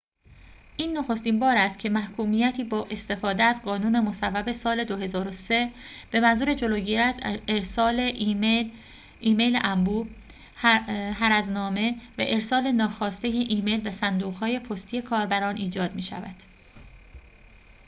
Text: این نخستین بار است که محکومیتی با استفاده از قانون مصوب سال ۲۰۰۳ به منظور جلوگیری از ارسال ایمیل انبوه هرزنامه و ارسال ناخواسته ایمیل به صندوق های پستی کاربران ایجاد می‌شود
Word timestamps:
این 0.77 0.97
نخستین 0.97 1.39
بار 1.39 1.57
است 1.57 1.79
که 1.79 1.89
محکومیتی 1.89 2.63
با 2.63 2.87
استفاده 2.91 3.43
از 3.43 3.61
قانون 3.63 3.99
مصوب 3.99 4.51
سال 4.51 4.83
۲۰۰۳ 4.83 5.71
به 6.11 6.19
منظور 6.19 6.53
جلوگیری 6.53 6.97
از 6.97 7.19
ارسال 7.47 7.99
ایمیل 9.19 9.59
انبوه 9.63 10.07
هرزنامه 11.19 11.91
و 12.17 12.21
ارسال 12.27 12.71
ناخواسته 12.71 13.27
ایمیل 13.27 13.81
به 13.81 13.91
صندوق 13.91 14.33
های 14.33 14.59
پستی 14.59 15.01
کاربران 15.01 15.57
ایجاد 15.57 15.95
می‌شود 15.95 16.35